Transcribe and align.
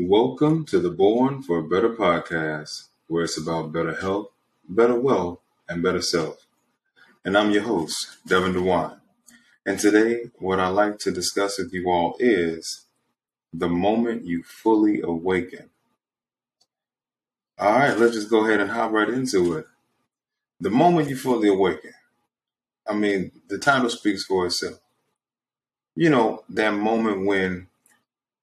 Welcome 0.00 0.64
to 0.66 0.78
the 0.78 0.90
Born 0.90 1.42
for 1.42 1.58
a 1.58 1.68
Better 1.68 1.88
podcast, 1.88 2.84
where 3.08 3.24
it's 3.24 3.36
about 3.36 3.72
better 3.72 3.96
health, 3.96 4.28
better 4.68 4.94
wealth, 4.94 5.40
and 5.68 5.82
better 5.82 6.00
self. 6.00 6.46
And 7.24 7.36
I'm 7.36 7.50
your 7.50 7.64
host, 7.64 8.18
Devin 8.24 8.52
DeWine. 8.52 9.00
And 9.66 9.76
today, 9.76 10.30
what 10.38 10.60
I'd 10.60 10.68
like 10.68 11.00
to 11.00 11.10
discuss 11.10 11.58
with 11.58 11.72
you 11.72 11.90
all 11.90 12.14
is 12.20 12.84
the 13.52 13.68
moment 13.68 14.24
you 14.24 14.44
fully 14.44 15.00
awaken. 15.00 15.68
All 17.58 17.72
right, 17.72 17.98
let's 17.98 18.14
just 18.14 18.30
go 18.30 18.44
ahead 18.44 18.60
and 18.60 18.70
hop 18.70 18.92
right 18.92 19.08
into 19.08 19.54
it. 19.54 19.66
The 20.60 20.70
moment 20.70 21.08
you 21.08 21.16
fully 21.16 21.48
awaken. 21.48 21.94
I 22.86 22.94
mean, 22.94 23.32
the 23.48 23.58
title 23.58 23.90
speaks 23.90 24.24
for 24.24 24.46
itself. 24.46 24.78
You 25.96 26.10
know, 26.10 26.44
that 26.50 26.74
moment 26.74 27.26
when 27.26 27.66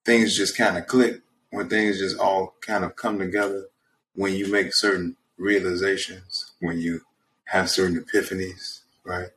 things 0.03 0.35
just 0.35 0.57
kind 0.57 0.77
of 0.77 0.85
click, 0.85 1.21
when 1.55 1.69
things 1.69 1.99
just 1.99 2.19
all 2.19 2.55
kind 2.61 2.83
of 2.83 2.95
come 2.95 3.19
together, 3.19 3.67
when 4.13 4.33
you 4.33 4.51
make 4.51 4.73
certain 4.73 5.15
realizations, 5.37 6.53
when 6.59 6.79
you 6.79 7.01
have 7.45 7.69
certain 7.69 8.03
epiphanies, 8.03 8.81
right? 9.03 9.29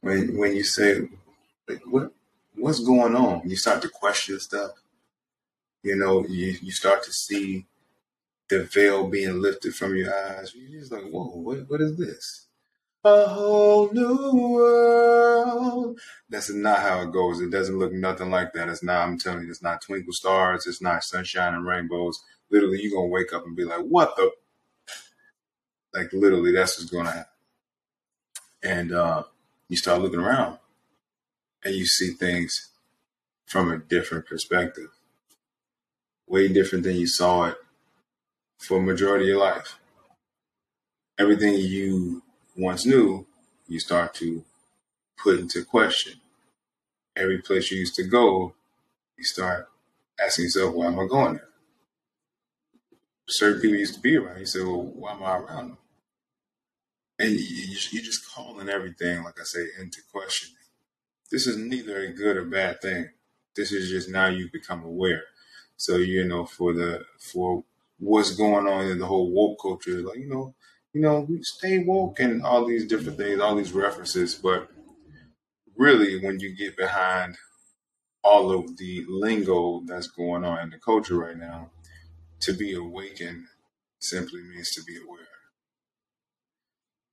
When 0.00 0.36
when 0.36 0.56
you 0.56 0.64
say, 0.64 1.08
what 1.86 2.12
what's 2.54 2.80
going 2.80 3.14
on? 3.14 3.42
You 3.48 3.56
start 3.56 3.82
to 3.82 3.88
question 3.88 4.40
stuff. 4.40 4.72
You 5.82 5.96
know, 5.96 6.26
you, 6.26 6.56
you 6.62 6.72
start 6.72 7.04
to 7.04 7.12
see 7.12 7.66
the 8.48 8.64
veil 8.64 9.08
being 9.08 9.40
lifted 9.40 9.74
from 9.74 9.96
your 9.96 10.12
eyes. 10.12 10.52
You're 10.54 10.80
just 10.80 10.92
like, 10.92 11.08
whoa, 11.10 11.26
what, 11.26 11.68
what 11.68 11.80
is 11.80 11.96
this? 11.96 12.46
A 13.06 13.28
whole 13.28 13.92
new 13.92 14.32
world. 14.34 16.00
That's 16.28 16.52
not 16.52 16.80
how 16.80 17.02
it 17.02 17.12
goes. 17.12 17.40
It 17.40 17.50
doesn't 17.50 17.78
look 17.78 17.92
nothing 17.92 18.32
like 18.32 18.52
that. 18.54 18.68
It's 18.68 18.82
not, 18.82 19.06
I'm 19.06 19.16
telling 19.16 19.44
you, 19.44 19.50
it's 19.50 19.62
not 19.62 19.80
twinkle 19.80 20.12
stars. 20.12 20.66
It's 20.66 20.82
not 20.82 21.04
sunshine 21.04 21.54
and 21.54 21.64
rainbows. 21.64 22.24
Literally, 22.50 22.80
you're 22.82 22.90
going 22.98 23.08
to 23.08 23.12
wake 23.12 23.32
up 23.32 23.46
and 23.46 23.54
be 23.54 23.64
like, 23.64 23.82
what 23.82 24.16
the? 24.16 24.32
Like, 25.94 26.12
literally, 26.12 26.50
that's 26.50 26.80
what's 26.80 26.90
going 26.90 27.06
to 27.06 27.12
happen. 27.12 27.32
And 28.64 28.92
uh, 28.92 29.22
you 29.68 29.76
start 29.76 30.02
looking 30.02 30.18
around 30.20 30.58
and 31.64 31.76
you 31.76 31.86
see 31.86 32.10
things 32.10 32.70
from 33.46 33.70
a 33.70 33.78
different 33.78 34.26
perspective, 34.26 34.88
way 36.26 36.48
different 36.48 36.82
than 36.82 36.96
you 36.96 37.06
saw 37.06 37.44
it 37.44 37.56
for 38.58 38.78
a 38.78 38.82
majority 38.82 39.26
of 39.26 39.28
your 39.28 39.38
life. 39.38 39.78
Everything 41.18 41.54
you 41.54 42.22
once 42.56 42.86
knew, 42.86 43.26
you 43.68 43.80
start 43.80 44.14
to 44.14 44.44
put 45.18 45.38
into 45.40 45.64
question. 45.64 46.14
Every 47.16 47.38
place 47.40 47.70
you 47.70 47.78
used 47.78 47.96
to 47.96 48.04
go, 48.04 48.54
you 49.18 49.24
start 49.24 49.68
asking 50.24 50.46
yourself, 50.46 50.74
why 50.74 50.86
am 50.86 51.00
I 51.00 51.06
going 51.06 51.34
there? 51.34 51.48
Certain 53.28 53.60
people 53.60 53.78
used 53.78 53.94
to 53.94 54.00
be 54.00 54.16
around. 54.16 54.40
You 54.40 54.46
say, 54.46 54.62
well, 54.62 54.82
why 54.82 55.12
am 55.12 55.22
I 55.22 55.36
around 55.38 55.68
them? 55.68 55.78
And 57.18 57.32
you're 57.32 58.02
just 58.02 58.30
calling 58.34 58.68
everything, 58.68 59.22
like 59.24 59.40
I 59.40 59.44
say, 59.44 59.66
into 59.80 60.00
question. 60.12 60.50
This 61.30 61.46
is 61.46 61.56
neither 61.56 61.98
a 62.00 62.12
good 62.12 62.36
or 62.36 62.44
bad 62.46 62.80
thing. 62.82 63.10
This 63.56 63.72
is 63.72 63.90
just 63.90 64.10
now 64.10 64.28
you 64.28 64.50
become 64.52 64.84
aware. 64.84 65.22
So 65.76 65.96
you 65.96 66.24
know, 66.24 66.46
for 66.46 66.72
the 66.74 67.04
for 67.18 67.64
what's 67.98 68.36
going 68.36 68.66
on 68.66 68.86
in 68.86 68.98
the 68.98 69.06
whole 69.06 69.30
woke 69.32 69.58
culture, 69.62 70.02
like 70.02 70.18
you 70.18 70.28
know, 70.28 70.54
you 70.96 71.02
know, 71.02 71.26
we 71.28 71.42
stay 71.42 71.80
woke 71.80 72.20
and 72.20 72.42
all 72.42 72.64
these 72.64 72.86
different 72.86 73.18
things, 73.18 73.38
all 73.38 73.54
these 73.54 73.74
references. 73.74 74.34
But 74.34 74.70
really, 75.76 76.24
when 76.24 76.40
you 76.40 76.56
get 76.56 76.74
behind 76.74 77.36
all 78.24 78.50
of 78.50 78.78
the 78.78 79.04
lingo 79.06 79.82
that's 79.84 80.06
going 80.06 80.42
on 80.42 80.58
in 80.60 80.70
the 80.70 80.78
culture 80.78 81.18
right 81.18 81.36
now, 81.36 81.70
to 82.40 82.54
be 82.54 82.72
awakened 82.72 83.44
simply 84.00 84.40
means 84.40 84.70
to 84.70 84.82
be 84.84 84.96
aware. 84.96 85.28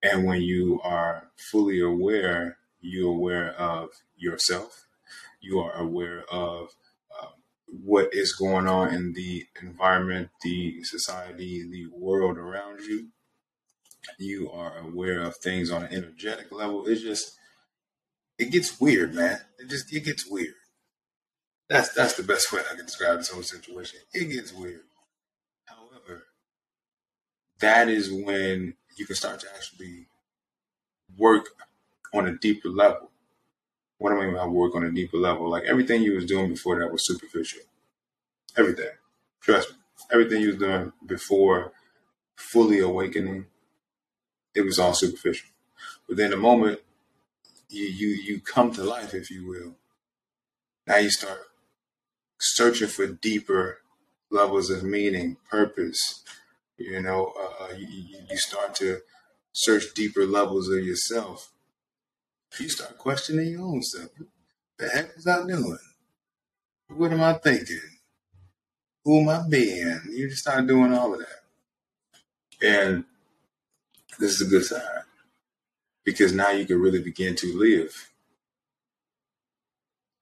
And 0.01 0.25
when 0.25 0.41
you 0.41 0.79
are 0.81 1.27
fully 1.51 1.81
aware, 1.81 2.59
you're 2.79 3.11
aware 3.11 3.51
of 3.51 3.89
yourself. 4.15 4.85
You 5.41 5.59
are 5.59 5.73
aware 5.73 6.23
of 6.31 6.69
uh, 7.21 7.31
what 7.67 8.13
is 8.13 8.31
going 8.31 8.69
on 8.69 8.93
in 8.93 9.11
the 9.11 9.45
environment, 9.61 10.29
the 10.41 10.81
society, 10.85 11.69
the 11.69 11.87
world 11.93 12.37
around 12.37 12.79
you 12.79 13.09
you 14.17 14.51
are 14.51 14.77
aware 14.77 15.21
of 15.21 15.37
things 15.37 15.71
on 15.71 15.83
an 15.83 15.93
energetic 15.93 16.51
level. 16.51 16.87
It's 16.87 17.01
just 17.01 17.37
it 18.37 18.51
gets 18.51 18.79
weird, 18.79 19.13
man. 19.13 19.39
It 19.59 19.69
just 19.69 19.93
it 19.93 20.03
gets 20.05 20.29
weird. 20.29 20.55
That's 21.69 21.93
that's 21.93 22.15
the 22.15 22.23
best 22.23 22.51
way 22.51 22.61
I 22.61 22.75
can 22.75 22.85
describe 22.85 23.17
this 23.17 23.29
whole 23.29 23.43
situation. 23.43 23.99
It 24.13 24.29
gets 24.29 24.53
weird. 24.53 24.81
However, 25.65 26.23
that 27.59 27.89
is 27.89 28.11
when 28.11 28.75
you 28.97 29.05
can 29.05 29.15
start 29.15 29.39
to 29.41 29.47
actually 29.55 30.07
work 31.17 31.49
on 32.13 32.27
a 32.27 32.37
deeper 32.37 32.69
level. 32.69 33.09
What 33.97 34.09
do 34.09 34.19
I 34.19 34.25
mean 34.25 34.35
by 34.35 34.45
work 34.45 34.75
on 34.75 34.83
a 34.83 34.91
deeper 34.91 35.17
level? 35.17 35.49
Like 35.49 35.63
everything 35.63 36.03
you 36.03 36.13
was 36.13 36.25
doing 36.25 36.49
before 36.49 36.79
that 36.79 36.91
was 36.91 37.05
superficial. 37.05 37.61
Everything. 38.57 38.91
Trust 39.41 39.71
me. 39.71 39.77
Everything 40.11 40.41
you 40.41 40.49
was 40.49 40.57
doing 40.57 40.91
before 41.05 41.71
fully 42.35 42.79
awakening 42.79 43.45
it 44.55 44.61
was 44.61 44.79
all 44.79 44.93
superficial. 44.93 45.49
But 46.07 46.17
then 46.17 46.31
the 46.31 46.37
moment 46.37 46.79
you 47.69 47.85
you 47.85 48.07
you 48.09 48.41
come 48.41 48.71
to 48.73 48.83
life, 48.83 49.13
if 49.13 49.31
you 49.31 49.47
will, 49.47 49.75
now 50.87 50.97
you 50.97 51.09
start 51.09 51.39
searching 52.39 52.87
for 52.87 53.07
deeper 53.07 53.79
levels 54.29 54.69
of 54.69 54.83
meaning, 54.83 55.37
purpose. 55.49 56.23
You 56.77 57.01
know, 57.01 57.33
uh, 57.39 57.73
you, 57.77 57.87
you 58.29 58.37
start 58.37 58.75
to 58.75 58.99
search 59.53 59.93
deeper 59.95 60.25
levels 60.25 60.69
of 60.69 60.83
yourself. 60.83 61.51
You 62.59 62.69
start 62.69 62.97
questioning 62.97 63.47
your 63.51 63.61
own 63.61 63.81
self. 63.81 64.09
What 64.17 64.27
the 64.77 64.89
heck 64.89 65.15
was 65.15 65.27
I 65.27 65.45
doing? 65.47 65.77
What 66.89 67.11
am 67.13 67.21
I 67.21 67.33
thinking? 67.33 67.79
Who 69.05 69.21
am 69.21 69.29
I 69.29 69.47
being? 69.47 70.01
You 70.11 70.29
just 70.29 70.41
start 70.41 70.67
doing 70.67 70.93
all 70.93 71.13
of 71.13 71.19
that. 71.19 71.43
And 72.61 73.05
this 74.19 74.39
is 74.39 74.47
a 74.47 74.49
good 74.49 74.65
sign 74.65 75.03
because 76.03 76.33
now 76.33 76.51
you 76.51 76.65
can 76.65 76.79
really 76.79 77.01
begin 77.01 77.35
to 77.35 77.57
live. 77.57 78.11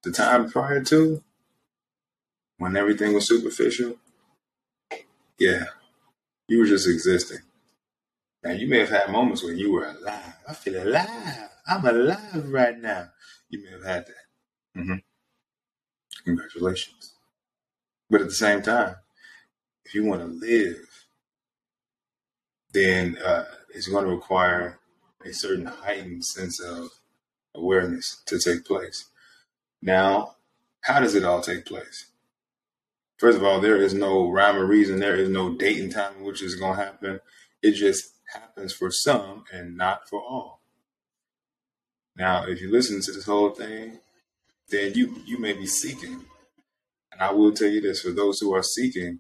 The 0.04 0.12
time 0.12 0.50
prior 0.50 0.84
to, 0.86 1.24
when 2.58 2.76
everything 2.76 3.14
was 3.14 3.28
superficial, 3.28 3.96
yeah, 5.40 5.66
you 6.48 6.60
were 6.60 6.66
just 6.66 6.88
existing. 6.88 7.40
Now, 8.44 8.52
you 8.52 8.68
may 8.68 8.80
have 8.80 8.90
had 8.90 9.12
moments 9.12 9.44
when 9.44 9.58
you 9.58 9.72
were 9.72 9.86
alive. 9.86 10.36
I 10.48 10.54
feel 10.54 10.84
alive. 10.84 11.50
I'm 11.68 11.86
alive 11.86 12.50
right 12.52 12.78
now. 12.80 13.10
You 13.50 13.64
may 13.64 13.72
have 13.72 13.84
had 13.86 14.06
that. 14.08 14.80
Mm-hmm. 14.80 14.96
Congratulations. 16.26 17.14
But 18.10 18.22
at 18.22 18.28
the 18.28 18.34
same 18.34 18.62
time, 18.62 18.96
if 19.86 19.94
you 19.94 20.06
want 20.06 20.22
to 20.22 20.28
live, 20.28 20.88
then 22.74 23.18
uh, 23.24 23.46
it's 23.74 23.88
going 23.88 24.06
to 24.06 24.12
require 24.12 24.80
a 25.26 25.34
certain 25.34 25.66
heightened 25.66 26.26
sense 26.26 26.60
of 26.60 26.90
awareness 27.56 28.22
to 28.26 28.40
take 28.40 28.66
place. 28.66 29.06
Now, 29.82 30.36
how 30.82 31.00
does 31.00 31.16
it 31.16 31.26
all 31.26 31.42
take 31.42 31.66
place? 31.66 32.08
First 33.18 33.38
of 33.38 33.44
all, 33.44 33.60
there 33.62 33.78
is 33.78 33.94
no 33.94 34.32
rhyme 34.32 34.58
or 34.58 34.66
reason. 34.66 35.00
There 35.00 35.16
is 35.16 35.30
no 35.30 35.56
date 35.56 35.80
and 35.80 35.92
time 35.92 36.18
in 36.18 36.24
which 36.24 36.42
it's 36.42 36.56
going 36.56 36.78
to 36.78 36.84
happen. 36.84 37.20
It 37.62 37.74
just 37.74 38.14
happens 38.34 38.74
for 38.74 38.90
some 38.90 39.44
and 39.54 39.78
not 39.78 40.10
for 40.10 40.20
all. 40.22 40.62
Now, 42.16 42.46
if 42.48 42.62
you 42.62 42.72
listen 42.72 43.02
to 43.02 43.12
this 43.12 43.26
whole 43.26 43.52
thing, 43.52 44.00
then 44.70 44.94
you 44.96 45.22
you 45.26 45.38
may 45.38 45.54
be 45.54 45.66
seeking. 45.66 46.26
And 47.12 47.22
I 47.22 47.32
will 47.32 47.52
tell 47.52 47.70
you 47.70 47.82
this: 47.82 48.02
for 48.02 48.12
those 48.12 48.40
who 48.40 48.54
are 48.54 48.64
seeking, 48.64 49.20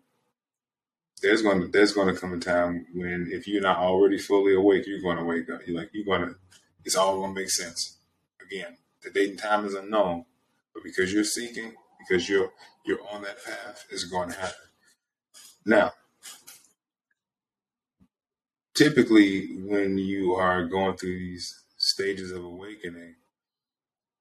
there's 1.21 1.41
gonna 1.41 1.67
there's 1.67 1.93
gonna 1.93 2.15
come 2.15 2.33
a 2.33 2.39
time 2.39 2.87
when 2.93 3.29
if 3.31 3.47
you're 3.47 3.61
not 3.61 3.77
already 3.77 4.17
fully 4.17 4.55
awake, 4.55 4.85
you're 4.87 5.01
gonna 5.01 5.23
wake 5.23 5.49
up. 5.49 5.61
You're 5.65 5.77
like 5.77 5.91
you're 5.93 6.05
gonna 6.05 6.35
it's 6.83 6.95
all 6.95 7.21
gonna 7.21 7.33
make 7.33 7.49
sense. 7.49 7.97
Again, 8.45 8.77
the 9.03 9.11
date 9.11 9.29
and 9.29 9.39
time 9.39 9.65
is 9.65 9.75
unknown, 9.75 10.25
but 10.73 10.83
because 10.83 11.13
you're 11.13 11.23
seeking, 11.23 11.73
because 11.99 12.27
you're 12.27 12.51
you're 12.85 12.99
on 13.11 13.21
that 13.21 13.43
path, 13.43 13.85
it's 13.91 14.09
to 14.09 14.17
happen. 14.17 14.55
Now, 15.65 15.91
typically 18.73 19.57
when 19.57 19.97
you 19.99 20.33
are 20.33 20.65
going 20.65 20.97
through 20.97 21.19
these 21.19 21.61
stages 21.77 22.31
of 22.31 22.43
awakening, 22.43 23.15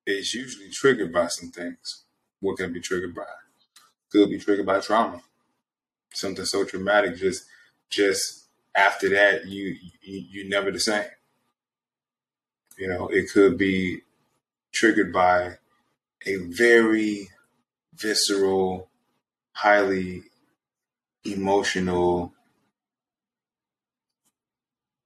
it's 0.04 0.34
usually 0.34 0.70
triggered 0.70 1.12
by 1.12 1.28
some 1.28 1.50
things. 1.50 2.04
What 2.40 2.58
can 2.58 2.72
be 2.72 2.80
triggered 2.80 3.14
by? 3.14 3.22
Could 4.12 4.30
be 4.30 4.38
triggered 4.38 4.66
by 4.66 4.80
trauma 4.80 5.22
something 6.12 6.44
so 6.44 6.64
traumatic 6.64 7.16
just 7.16 7.44
just 7.90 8.46
after 8.74 9.08
that 9.08 9.46
you 9.46 9.76
you 10.02 10.24
you 10.30 10.48
never 10.48 10.70
the 10.70 10.80
same 10.80 11.04
you 12.78 12.88
know 12.88 13.08
it 13.08 13.30
could 13.32 13.56
be 13.58 14.00
triggered 14.72 15.12
by 15.12 15.56
a 16.26 16.36
very 16.36 17.28
visceral 17.94 18.88
highly 19.52 20.22
emotional 21.24 22.32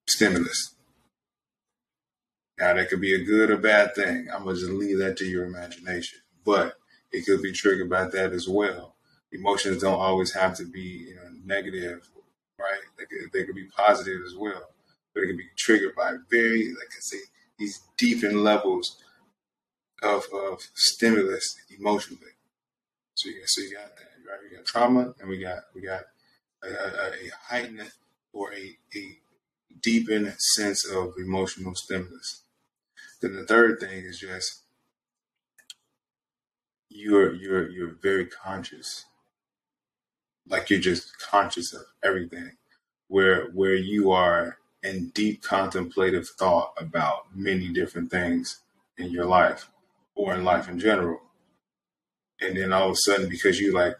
stimulus. 0.06 0.74
Now, 2.58 2.74
that 2.74 2.88
could 2.88 3.00
be 3.00 3.14
a 3.14 3.24
good 3.24 3.50
or 3.50 3.56
bad 3.56 3.94
thing. 3.94 4.28
I'm 4.32 4.44
to 4.44 4.54
just 4.54 4.70
leave 4.70 4.98
that 4.98 5.16
to 5.18 5.24
your 5.24 5.44
imagination. 5.44 6.20
But 6.44 6.74
it 7.10 7.26
could 7.26 7.42
be 7.42 7.52
triggered 7.52 7.90
by 7.90 8.06
that 8.06 8.32
as 8.32 8.48
well. 8.48 8.93
Emotions 9.34 9.82
don't 9.82 10.00
always 10.00 10.32
have 10.32 10.56
to 10.56 10.64
be 10.64 11.06
you 11.08 11.16
know, 11.16 11.22
negative, 11.44 12.08
right? 12.58 12.80
They 12.98 13.04
could, 13.06 13.32
they 13.32 13.44
could 13.44 13.54
be 13.56 13.66
positive 13.66 14.22
as 14.26 14.34
well. 14.36 14.70
But 15.12 15.24
it 15.24 15.26
can 15.28 15.36
be 15.36 15.48
triggered 15.56 15.94
by 15.94 16.16
very, 16.30 16.68
like 16.68 16.90
I 16.90 17.00
say, 17.00 17.18
these 17.58 17.80
deepened 17.98 18.42
levels 18.42 19.02
of, 20.02 20.24
of 20.32 20.60
stimulus 20.74 21.56
emotionally. 21.78 22.32
So 23.14 23.28
you, 23.28 23.42
so 23.46 23.62
you 23.62 23.74
got 23.74 23.96
that, 23.96 24.08
right? 24.28 24.38
We 24.42 24.56
got 24.56 24.66
trauma, 24.66 25.14
and 25.20 25.28
we 25.28 25.38
got 25.38 25.64
we 25.74 25.82
got 25.82 26.02
a, 26.64 26.68
a, 26.68 27.08
a 27.10 27.30
heightened 27.48 27.90
or 28.32 28.52
a, 28.52 28.76
a 28.96 29.18
deepened 29.80 30.34
sense 30.38 30.84
of 30.84 31.14
emotional 31.18 31.74
stimulus. 31.74 32.42
Then 33.20 33.36
the 33.36 33.46
third 33.46 33.80
thing 33.80 34.04
is 34.04 34.18
just 34.18 34.62
you're 36.88 37.34
you're 37.34 37.70
you're 37.70 37.96
very 38.02 38.26
conscious, 38.26 39.04
like 40.48 40.70
you're 40.70 40.80
just 40.80 41.18
conscious 41.18 41.72
of 41.72 41.82
everything, 42.02 42.52
where 43.08 43.46
where 43.50 43.74
you 43.74 44.12
are 44.12 44.58
in 44.82 45.08
deep 45.10 45.42
contemplative 45.42 46.28
thought 46.38 46.74
about 46.78 47.34
many 47.34 47.68
different 47.68 48.10
things 48.10 48.60
in 48.98 49.10
your 49.10 49.24
life 49.24 49.70
or 50.14 50.34
in 50.34 50.44
life 50.44 50.68
in 50.68 50.78
general. 50.78 51.20
And 52.40 52.56
then 52.56 52.72
all 52.72 52.90
of 52.90 52.92
a 52.92 52.96
sudden, 52.96 53.28
because 53.28 53.58
you 53.58 53.72
like 53.72 53.96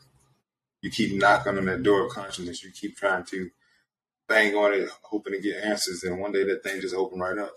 you 0.83 0.91
keep 0.91 1.15
knocking 1.15 1.57
on 1.57 1.65
that 1.65 1.83
door 1.83 2.07
of 2.07 2.13
consciousness, 2.13 2.63
you 2.63 2.71
keep 2.71 2.97
trying 2.97 3.25
to 3.25 3.51
bang 4.29 4.55
on 4.55 4.75
it, 4.75 4.91
hoping 5.03 5.33
to 5.33 5.41
get 5.41 5.65
answers, 5.65 6.03
and 6.03 6.19
one 6.21 6.33
day 6.33 6.45
that 6.45 6.63
thing 6.63 6.81
just 6.81 6.95
open 6.95 7.19
right 7.19 7.39
up. 7.39 7.55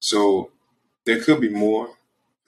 So 0.00 0.52
there 1.04 1.20
could 1.20 1.40
be 1.40 1.48
more, 1.48 1.90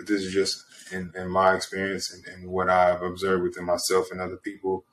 but 0.01 0.07
this 0.07 0.23
is 0.23 0.33
just 0.33 0.65
in, 0.93 1.13
in 1.15 1.29
my 1.29 1.55
experience 1.55 2.11
and, 2.11 2.25
and 2.27 2.51
what 2.51 2.71
I've 2.71 3.03
observed 3.03 3.43
within 3.43 3.67
myself 3.67 4.11
and 4.11 4.19
other 4.19 4.39
people. 4.39 4.87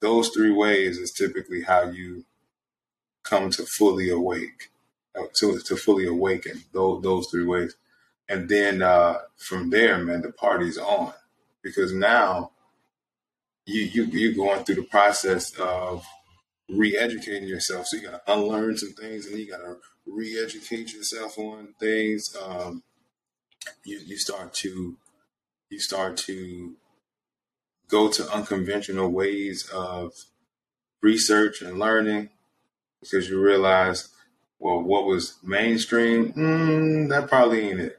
Those 0.00 0.30
three 0.30 0.50
ways 0.50 0.98
is 0.98 1.12
typically 1.12 1.62
how 1.62 1.84
you 1.84 2.24
come 3.22 3.50
to 3.50 3.64
fully 3.64 4.10
awake, 4.10 4.72
uh, 5.16 5.26
to, 5.36 5.60
to 5.60 5.76
fully 5.76 6.08
awaken. 6.08 6.64
Those, 6.72 7.00
those 7.04 7.28
three 7.30 7.44
ways. 7.44 7.76
And 8.28 8.48
then 8.48 8.82
uh, 8.82 9.18
from 9.36 9.70
there, 9.70 9.98
man, 9.98 10.22
the 10.22 10.32
party's 10.32 10.78
on 10.78 11.12
because 11.62 11.92
now 11.92 12.50
you 13.66 13.82
you 13.82 14.04
you're 14.06 14.34
going 14.34 14.64
through 14.64 14.74
the 14.74 14.82
process 14.82 15.54
of 15.60 16.04
re-educating 16.68 17.48
yourself. 17.48 17.86
So 17.86 17.98
you 17.98 18.10
got 18.10 18.26
to 18.26 18.32
unlearn 18.32 18.76
some 18.78 18.94
things, 18.94 19.26
and 19.26 19.38
you 19.38 19.48
got 19.48 19.58
to 19.58 19.76
re-educate 20.06 20.92
yourself 20.92 21.38
on 21.38 21.74
things. 21.78 22.34
Um, 22.42 22.82
you 23.84 24.00
you 24.04 24.18
start 24.18 24.54
to 24.54 24.96
you 25.70 25.78
start 25.78 26.16
to 26.16 26.74
go 27.88 28.10
to 28.10 28.28
unconventional 28.30 29.10
ways 29.10 29.68
of 29.72 30.12
research 31.02 31.60
and 31.62 31.78
learning 31.78 32.30
because 33.00 33.28
you 33.28 33.40
realize, 33.40 34.08
well, 34.58 34.80
what 34.80 35.04
was 35.04 35.34
mainstream, 35.42 36.32
mm, 36.32 37.08
that 37.10 37.28
probably 37.28 37.68
ain't 37.68 37.80
it. 37.80 37.98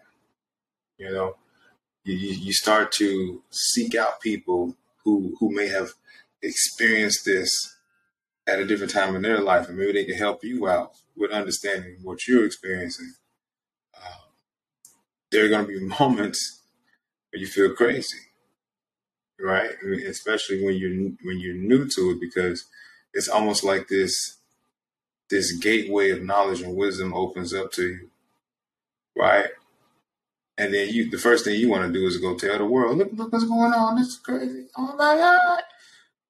You 0.98 1.12
know, 1.12 1.36
you, 2.04 2.16
you 2.16 2.54
start 2.54 2.92
to 2.94 3.44
seek 3.52 3.96
out 3.96 4.22
people 4.22 4.76
who 5.04 5.36
who 5.40 5.54
may 5.54 5.68
have 5.68 5.92
experienced 6.42 7.26
this 7.26 7.76
at 8.48 8.60
a 8.60 8.66
different 8.66 8.94
time 8.94 9.16
in 9.16 9.22
their 9.22 9.42
life, 9.42 9.68
and 9.68 9.78
maybe 9.78 9.94
they 9.94 10.06
can 10.06 10.18
help 10.18 10.44
you 10.44 10.68
out 10.68 10.94
with 11.16 11.32
understanding 11.32 11.98
what 12.04 12.28
you're 12.28 12.46
experiencing. 12.46 13.14
There 15.36 15.44
are 15.44 15.50
going 15.50 15.68
to 15.68 15.80
be 15.80 15.86
moments 16.00 16.62
where 17.30 17.42
you 17.42 17.46
feel 17.48 17.74
crazy, 17.76 18.20
right? 19.38 19.72
I 19.84 19.86
mean, 19.86 20.08
especially 20.08 20.64
when 20.64 20.76
you're 20.76 21.12
when 21.24 21.42
you're 21.42 21.56
new 21.56 21.90
to 21.90 22.12
it, 22.12 22.22
because 22.22 22.64
it's 23.14 23.28
almost 23.28 23.62
like 23.62 23.90
this 23.90 24.38
this 25.30 25.52
gateway 25.58 26.12
of 26.12 26.24
knowledge 26.24 26.62
and 26.62 26.74
wisdom 26.78 27.14
opens 27.14 27.54
up 27.54 27.74
to 27.74 27.86
you, 27.86 28.10
right? 29.18 29.48
And 30.58 30.74
then 30.74 30.88
you, 30.88 31.10
the 31.10 31.18
first 31.18 31.44
thing 31.44 31.60
you 31.60 31.70
want 31.70 31.86
to 31.86 31.92
do 31.92 32.08
is 32.08 32.16
go 32.16 32.38
tell 32.38 32.58
the 32.58 32.64
world, 32.66 32.98
look, 32.98 33.10
look 33.12 33.34
what's 33.34 33.44
going 33.44 33.74
on. 33.74 33.98
This 33.98 34.08
is 34.08 34.18
crazy. 34.20 34.68
Oh 34.78 34.96
my 34.96 35.18
God. 35.18 35.64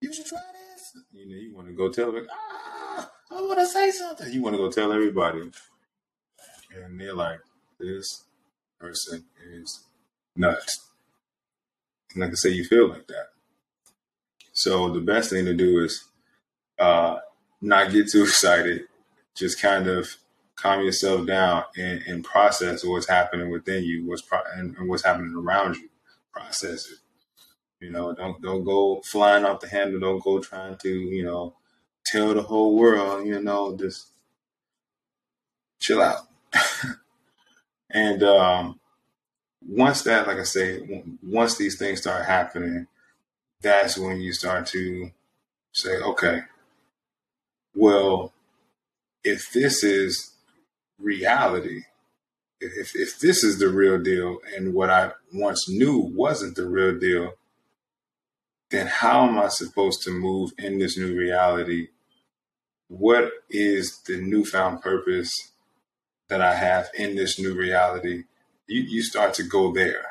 You 0.01 0.11
should 0.11 0.25
try 0.25 0.39
this. 0.51 1.03
You 1.13 1.29
know, 1.29 1.35
you 1.35 1.55
want 1.55 1.67
to 1.67 1.75
go 1.75 1.89
tell 1.91 2.11
them, 2.11 2.25
ah, 2.31 3.11
I 3.29 3.35
want 3.35 3.59
to 3.59 3.67
say 3.67 3.91
something. 3.91 4.33
You 4.33 4.41
want 4.41 4.55
to 4.55 4.57
go 4.57 4.71
tell 4.71 4.91
everybody. 4.91 5.51
And 6.75 6.99
they're 6.99 7.13
like, 7.13 7.39
this 7.79 8.24
person 8.79 9.25
is 9.53 9.83
nuts. 10.35 10.89
And 12.13 12.21
like 12.21 12.31
I 12.31 12.35
say, 12.35 12.49
you 12.49 12.65
feel 12.65 12.89
like 12.89 13.07
that. 13.07 13.27
So 14.53 14.89
the 14.89 15.01
best 15.01 15.29
thing 15.29 15.45
to 15.45 15.53
do 15.53 15.83
is 15.83 16.05
uh, 16.79 17.17
not 17.61 17.91
get 17.91 18.09
too 18.09 18.23
excited. 18.23 18.83
Just 19.35 19.61
kind 19.61 19.87
of 19.87 20.15
calm 20.55 20.81
yourself 20.81 21.27
down 21.27 21.63
and, 21.77 22.01
and 22.07 22.23
process 22.23 22.85
what's 22.85 23.09
happening 23.09 23.49
within 23.49 23.83
you, 23.83 24.07
what's 24.07 24.21
pro- 24.21 24.39
and, 24.55 24.75
and 24.77 24.87
what's 24.87 25.03
happening 25.03 25.35
around 25.35 25.75
you. 25.75 25.89
Process 26.31 26.89
it. 26.89 26.99
You 27.79 27.91
know, 27.91 28.13
don't 28.13 28.41
don't 28.41 28.63
go 28.63 29.01
flying 29.03 29.45
off 29.45 29.59
the 29.59 29.67
handle. 29.67 29.99
Don't 29.99 30.23
go 30.23 30.39
trying 30.39 30.77
to 30.77 30.89
you 30.89 31.23
know 31.23 31.55
tell 32.05 32.33
the 32.33 32.41
whole 32.41 32.75
world. 32.75 33.27
You 33.27 33.41
know, 33.41 33.75
just 33.77 34.11
chill 35.79 36.01
out. 36.01 36.21
and 37.89 38.23
um, 38.23 38.79
once 39.67 40.03
that, 40.03 40.27
like 40.27 40.37
I 40.37 40.43
say, 40.43 41.03
once 41.23 41.57
these 41.57 41.77
things 41.77 42.01
start 42.01 42.25
happening, 42.25 42.87
that's 43.61 43.97
when 43.97 44.21
you 44.21 44.33
start 44.33 44.67
to 44.67 45.11
say, 45.73 45.97
okay, 45.97 46.41
well, 47.73 48.33
if 49.23 49.51
this 49.53 49.83
is 49.83 50.35
reality. 50.99 51.83
If, 52.59 52.95
if 52.95 53.19
this 53.19 53.43
is 53.43 53.59
the 53.59 53.69
real 53.69 54.01
deal 54.01 54.39
and 54.55 54.73
what 54.73 54.89
I 54.89 55.11
once 55.33 55.69
knew 55.69 55.97
wasn't 55.99 56.55
the 56.55 56.67
real 56.67 56.97
deal, 56.97 57.33
then 58.71 58.87
how 58.87 59.27
am 59.27 59.37
I 59.37 59.49
supposed 59.49 60.01
to 60.03 60.11
move 60.11 60.51
in 60.57 60.79
this 60.79 60.97
new 60.97 61.15
reality? 61.15 61.89
What 62.87 63.31
is 63.49 64.01
the 64.07 64.21
newfound 64.21 64.81
purpose 64.81 65.51
that 66.29 66.41
I 66.41 66.55
have 66.55 66.89
in 66.95 67.15
this 67.15 67.39
new 67.39 67.53
reality? 67.53 68.23
You, 68.67 68.81
you 68.81 69.03
start 69.03 69.33
to 69.35 69.43
go 69.43 69.71
there. 69.71 70.05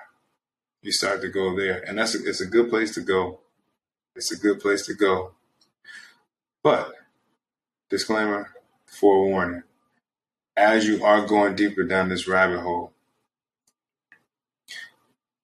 You 0.82 0.92
start 0.92 1.20
to 1.22 1.28
go 1.28 1.56
there. 1.56 1.82
And 1.86 1.98
that's 1.98 2.14
a, 2.14 2.18
it's 2.24 2.40
a 2.40 2.46
good 2.46 2.70
place 2.70 2.94
to 2.94 3.00
go. 3.00 3.40
It's 4.14 4.32
a 4.32 4.38
good 4.38 4.60
place 4.60 4.86
to 4.86 4.94
go. 4.94 5.32
But, 6.62 6.92
disclaimer, 7.90 8.50
forewarning 8.86 9.64
as 10.56 10.86
you 10.86 11.04
are 11.04 11.26
going 11.26 11.56
deeper 11.56 11.82
down 11.82 12.08
this 12.08 12.28
rabbit 12.28 12.60
hole, 12.60 12.92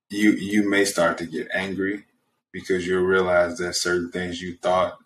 you 0.08 0.32
you 0.32 0.68
may 0.68 0.84
start 0.84 1.18
to 1.18 1.26
get 1.26 1.48
angry 1.52 2.04
because 2.52 2.86
you'll 2.86 3.02
realize 3.04 3.58
that 3.58 3.76
certain 3.76 4.10
things 4.10 4.40
you 4.40 4.56
thought 4.56 4.98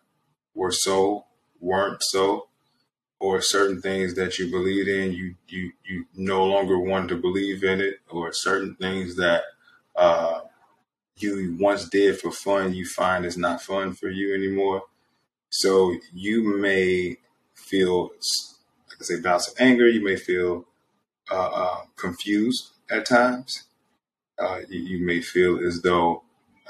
were 0.55 0.73
so 0.73 1.27
weren't 1.61 2.03
so, 2.03 2.49
or 3.25 3.41
certain 3.41 3.81
things 3.81 4.13
that 4.17 4.39
you 4.39 4.51
believed 4.51 4.87
in 4.87 5.11
you 5.11 5.35
you 5.49 5.73
you 5.83 6.05
no 6.15 6.45
longer 6.45 6.79
want 6.79 7.09
to 7.09 7.17
believe 7.17 7.65
in 7.65 7.81
it, 7.81 7.95
or 8.11 8.31
certain 8.35 8.75
things 8.75 9.17
that 9.17 9.45
uh, 9.97 10.41
you 11.17 11.57
once 11.59 11.89
did 11.89 12.21
for 12.21 12.31
fun 12.31 12.75
you 12.75 12.85
find 12.85 13.25
is 13.25 13.39
not 13.39 13.63
fun 13.63 13.95
for 13.95 14.11
you 14.11 14.35
anymore. 14.35 14.83
So 15.49 15.95
you 16.13 16.59
may 16.59 17.17
feel 17.55 18.03
like 18.03 19.01
I 19.01 19.05
say, 19.05 19.21
bouts 19.23 19.49
of 19.49 19.55
anger. 19.59 19.89
You 19.89 20.05
may 20.05 20.17
feel 20.17 20.67
uh, 21.31 21.51
uh, 21.63 21.81
confused 21.97 22.73
at 22.91 23.07
times. 23.07 23.65
Uh, 24.39 24.61
you, 24.69 24.81
you, 24.81 25.07
may 25.07 25.23
feel 25.23 25.65
as 25.67 25.81
though 25.81 26.25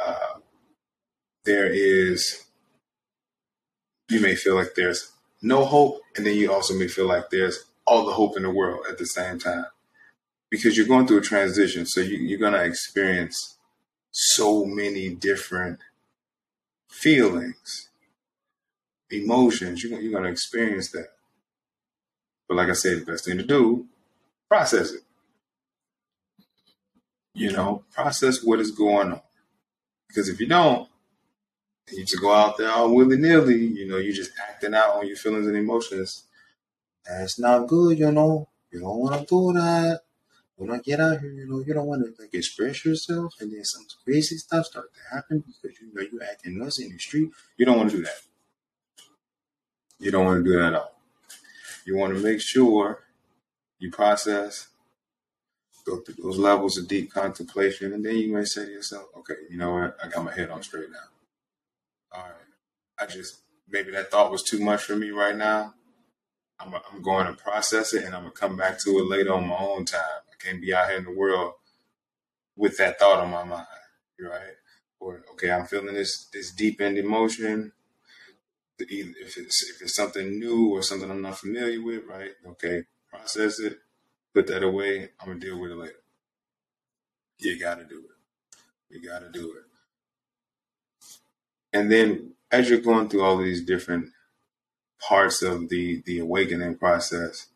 uh, 0.07 0.39
there 1.45 1.67
is, 1.67 2.45
you 4.11 4.21
may 4.21 4.37
feel 4.37 4.55
like 4.55 4.75
there's 4.77 5.14
no 5.45 5.65
hope. 5.65 6.01
And 6.17 6.27
then 6.27 6.37
you 6.37 6.53
also 6.53 6.75
may 6.75 6.89
feel 6.89 7.07
like 7.07 7.31
there's 7.31 7.65
all 7.87 8.07
the 8.07 8.13
hope 8.13 8.37
in 8.37 8.43
the 8.43 8.51
world 8.51 8.87
at 8.89 8.99
the 8.99 9.07
same 9.07 9.39
time 9.39 9.67
because 10.51 10.77
you're 10.77 10.87
going 10.87 11.07
through 11.07 11.19
a 11.19 11.23
transition. 11.23 11.85
So 11.87 12.01
you, 12.01 12.17
you're 12.17 12.39
going 12.39 12.55
to 12.55 12.65
experience 12.65 13.59
so 14.11 14.65
many 14.65 15.11
different 15.11 15.81
feelings, 16.89 17.91
emotions. 19.11 19.85
You're, 19.85 20.01
you're 20.01 20.13
going 20.13 20.25
to 20.25 20.31
experience 20.31 20.91
that. 20.93 21.09
But 22.49 22.57
like 22.57 22.71
I 22.71 22.75
said, 22.75 23.01
the 23.01 23.13
best 23.13 23.27
thing 23.27 23.37
to 23.37 23.45
do, 23.45 23.87
process 24.49 24.93
it. 24.93 25.03
You 27.35 27.53
know, 27.53 27.85
process 27.93 28.43
what 28.43 28.61
is 28.61 28.71
going 28.71 29.13
on. 29.13 29.21
Because 30.09 30.29
if 30.29 30.41
you 30.41 30.47
don't, 30.47 30.89
You 31.93 32.05
just 32.05 32.21
go 32.21 32.33
out 32.33 32.57
there 32.57 32.71
all 32.71 32.95
willy 32.95 33.17
nilly, 33.19 33.57
you 33.57 33.87
know, 33.87 33.99
you're 33.99 34.15
just 34.15 34.33
acting 34.49 34.75
out 34.75 34.97
on 34.97 35.07
your 35.07 35.17
feelings 35.17 35.47
and 35.47 35.57
emotions. 35.57 36.25
That's 37.07 37.39
not 37.39 37.67
good, 37.69 37.99
you 37.99 38.11
know. 38.11 38.49
You 38.73 38.81
don't 38.81 38.99
want 38.99 39.21
to 39.21 39.27
do 39.27 39.53
that. 39.59 40.03
When 40.57 40.71
I 40.71 40.79
get 40.79 41.01
out 41.01 41.21
here, 41.21 41.33
you 41.33 41.47
know, 41.49 41.61
you 41.67 41.75
don't 41.75 41.87
want 41.87 42.05
to 42.05 42.23
like 42.23 42.35
express 42.35 42.85
yourself, 42.85 43.35
and 43.41 43.53
then 43.53 43.65
some 43.65 43.85
crazy 44.05 44.37
stuff 44.37 44.67
start 44.67 44.93
to 44.95 45.15
happen 45.15 45.45
because 45.47 45.79
you 45.81 45.93
know 45.93 46.07
you're 46.11 46.23
acting 46.23 46.59
nuts 46.59 46.81
in 46.81 46.91
the 46.93 46.99
street. 46.99 47.31
You 47.57 47.67
don't 47.67 47.79
want 47.79 47.91
to 47.91 47.97
do 47.99 48.03
that. 48.05 48.21
You 49.99 50.11
don't 50.11 50.25
want 50.25 50.45
to 50.45 50.51
do 50.51 50.59
that 50.59 50.69
at 50.69 50.75
all. 50.75 50.95
You 51.87 51.97
want 51.97 52.15
to 52.15 52.23
make 52.23 52.41
sure 52.41 53.05
you 53.79 53.91
process, 53.91 54.69
go 55.85 55.99
through 56.01 56.17
those 56.23 56.39
levels 56.39 56.79
of 56.79 56.89
deep 56.89 57.13
contemplation, 57.13 57.93
and 57.93 58.05
then 58.05 58.17
you 58.17 58.33
may 58.33 58.45
say 58.45 58.67
to 58.67 58.71
yourself, 58.71 59.09
"Okay, 59.19 59.37
you 59.51 59.57
know 59.59 59.75
what? 59.75 59.97
I 60.03 60.09
got 60.09 60.25
my 60.25 60.35
head 60.35 60.51
on 60.51 60.63
straight 60.63 60.91
now. 60.91 61.09
All 62.15 62.23
right, 62.23 63.01
I 63.01 63.07
just 63.07 63.41
maybe 63.69 63.91
that 63.93 64.11
thought 64.11 64.31
was 64.31 64.43
too 64.43 64.61
much 64.61 64.83
for 64.85 64.97
me 64.97 65.11
right 65.11 65.37
now. 65.37 65.75
I'm, 66.61 66.73
I'm 66.75 67.03
going 67.03 67.27
to 67.27 67.33
process 67.33 67.93
it, 67.93 68.05
and 68.05 68.15
I'm 68.15 68.23
gonna 68.23 68.33
come 68.33 68.57
back 68.57 68.79
to 68.81 68.91
it 68.99 69.09
later 69.09 69.35
on 69.35 69.49
my 69.49 69.57
own 69.57 69.85
time. 69.85 70.01
I 70.01 70.45
can't 70.45 70.61
be 70.61 70.73
out 70.73 70.89
here 70.89 70.99
in 70.99 71.05
the 71.05 71.11
world 71.13 71.55
with 72.57 72.77
that 72.79 72.99
thought 72.99 73.21
on 73.21 73.31
my 73.31 73.45
mind, 73.45 73.67
right? 74.21 74.55
Or 75.01 75.25
okay, 75.33 75.51
I'm 75.51 75.67
feeling 75.67 75.95
this 75.95 76.29
this 76.33 76.53
deep 76.53 76.81
end 76.81 76.99
emotion. 76.99 77.73
If 78.79 79.37
it's 79.37 79.71
if 79.71 79.83
it's 79.83 79.97
something 79.97 80.39
new 80.39 80.71
or 80.71 80.83
something 80.83 81.11
I'm 81.11 81.23
not 81.23 81.39
familiar 81.39 81.83
with, 81.83 82.05
right? 82.07 82.31
Okay, 82.47 82.85
process 83.09 83.59
it, 83.61 83.79
put 84.35 84.47
that 84.49 84.63
away. 84.63 85.11
I'm 85.21 85.29
gonna 85.29 85.41
deal 85.41 85.61
with 85.61 85.73
it 85.73 85.77
later. 85.77 85.95
You 87.39 87.59
gotta 87.59 87.85
do 87.85 87.99
it. 87.99 88.95
You 88.95 89.09
gotta 89.09 89.31
do 89.31 89.53
it. 89.53 89.65
And 91.75 91.93
then 91.93 92.35
as 92.53 92.71
you're 92.71 92.81
going 92.81 93.11
through 93.11 93.25
all 93.25 93.37
these 93.39 93.65
different 93.65 94.11
parts 95.07 95.43
of 95.43 95.69
the 95.69 96.03
the 96.07 96.21
awakening 96.21 96.79
process, 96.79 97.49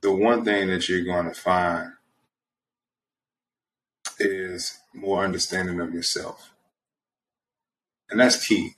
the 0.00 0.12
one 0.12 0.44
thing 0.44 0.68
that 0.68 0.88
you're 0.88 1.04
going 1.04 1.26
to 1.32 1.40
find 1.40 1.92
is 4.18 4.78
more 4.94 5.24
understanding 5.24 5.80
of 5.80 5.94
yourself. 5.94 6.52
And 8.10 8.18
that's 8.18 8.46
key. 8.46 8.72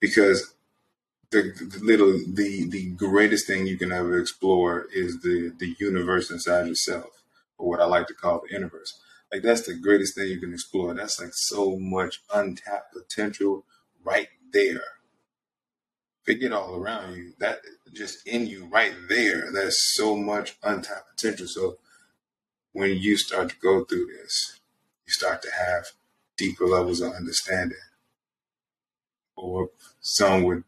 Because 0.00 0.54
the, 1.30 1.42
the 1.42 1.80
little 1.82 2.12
the 2.12 2.68
the 2.68 2.90
greatest 2.90 3.46
thing 3.46 3.66
you 3.66 3.78
can 3.78 3.92
ever 3.92 4.18
explore 4.18 4.86
is 4.94 5.22
the 5.22 5.52
the 5.58 5.74
universe 5.80 6.30
inside 6.30 6.66
yourself, 6.66 7.10
or 7.58 7.70
what 7.70 7.80
I 7.80 7.86
like 7.86 8.08
to 8.08 8.14
call 8.14 8.42
the 8.42 8.54
universe. 8.54 9.00
Like 9.34 9.42
that's 9.42 9.66
the 9.66 9.74
greatest 9.74 10.14
thing 10.14 10.28
you 10.28 10.38
can 10.38 10.52
explore. 10.52 10.94
That's 10.94 11.20
like 11.20 11.32
so 11.32 11.76
much 11.76 12.22
untapped 12.32 12.94
potential 12.94 13.64
right 14.04 14.28
there. 14.52 14.84
Forget 16.24 16.52
all 16.52 16.76
around 16.76 17.16
you. 17.16 17.32
That 17.40 17.58
just 17.92 18.24
in 18.28 18.46
you 18.46 18.66
right 18.66 18.94
there. 19.08 19.50
There's 19.52 19.96
so 19.96 20.14
much 20.14 20.56
untapped 20.62 21.16
potential. 21.16 21.48
So 21.48 21.78
when 22.74 22.96
you 22.96 23.16
start 23.16 23.48
to 23.48 23.56
go 23.56 23.82
through 23.84 24.06
this, 24.06 24.60
you 25.04 25.12
start 25.12 25.42
to 25.42 25.50
have 25.50 25.86
deeper 26.36 26.66
levels 26.66 27.00
of 27.00 27.14
understanding. 27.14 27.76
Or 29.34 29.70
some 30.00 30.44
would, 30.44 30.62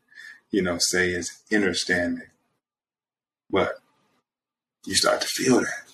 you 0.50 0.62
know, 0.62 0.78
say 0.80 1.10
is 1.10 1.40
understanding. 1.52 2.30
But 3.48 3.76
you 4.84 4.96
start 4.96 5.20
to 5.20 5.28
feel 5.28 5.60
that. 5.60 5.84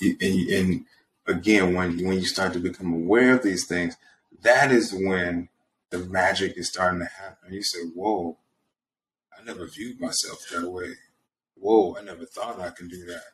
And, 0.00 0.48
and 0.48 0.84
again, 1.30 1.74
when 1.74 2.04
when 2.04 2.18
you 2.18 2.24
start 2.26 2.52
to 2.52 2.58
become 2.58 2.92
aware 2.92 3.34
of 3.34 3.42
these 3.42 3.66
things, 3.66 3.96
that 4.42 4.70
is 4.72 4.92
when 4.92 5.48
the 5.90 5.98
magic 5.98 6.56
is 6.56 6.68
starting 6.68 7.00
to 7.00 7.06
happen. 7.06 7.52
You 7.52 7.62
say, 7.62 7.80
"Whoa, 7.94 8.38
I 9.36 9.42
never 9.44 9.66
viewed 9.66 10.00
myself 10.00 10.44
that 10.52 10.70
way. 10.70 10.94
Whoa, 11.54 11.96
I 11.96 12.02
never 12.02 12.24
thought 12.24 12.60
I 12.60 12.70
could 12.70 12.90
do 12.90 13.04
that. 13.06 13.24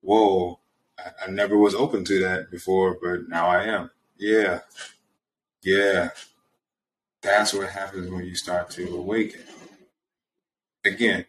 Whoa, 0.00 0.60
I, 0.98 1.26
I 1.26 1.30
never 1.30 1.56
was 1.56 1.74
open 1.74 2.04
to 2.04 2.20
that 2.20 2.50
before, 2.50 2.98
but 3.00 3.28
now 3.28 3.48
I 3.48 3.64
am. 3.64 3.90
Yeah, 4.16 4.60
yeah. 5.62 6.10
That's 7.20 7.52
what 7.52 7.70
happens 7.70 8.10
when 8.10 8.24
you 8.24 8.36
start 8.36 8.70
to 8.70 8.94
awaken. 8.94 9.42
Again, 10.84 11.26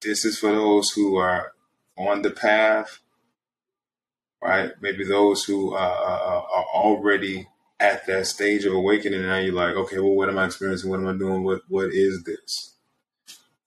this 0.00 0.24
is 0.24 0.38
for 0.38 0.50
those 0.50 0.90
who 0.90 1.16
are 1.16 1.52
on 1.96 2.22
the 2.22 2.30
path 2.30 2.98
right? 4.42 4.72
Maybe 4.80 5.04
those 5.04 5.44
who 5.44 5.74
uh, 5.74 5.78
uh, 5.78 6.42
are 6.54 6.66
already 6.74 7.48
at 7.78 8.06
that 8.06 8.26
stage 8.26 8.64
of 8.64 8.74
awakening, 8.74 9.20
and 9.20 9.28
now 9.28 9.38
you're 9.38 9.54
like, 9.54 9.76
okay, 9.76 9.98
well, 9.98 10.14
what 10.14 10.28
am 10.28 10.38
I 10.38 10.46
experiencing? 10.46 10.90
What 10.90 11.00
am 11.00 11.08
I 11.08 11.16
doing? 11.16 11.44
What 11.44 11.62
what 11.68 11.92
is 11.92 12.22
this? 12.24 12.74